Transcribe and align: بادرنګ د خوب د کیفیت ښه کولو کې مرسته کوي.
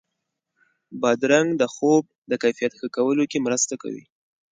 بادرنګ 1.01 1.49
د 1.61 1.63
خوب 1.73 2.03
د 2.29 2.31
کیفیت 2.43 2.71
ښه 2.79 2.87
کولو 2.95 3.23
کې 3.31 3.39
مرسته 3.47 3.73
کوي. 3.81 4.03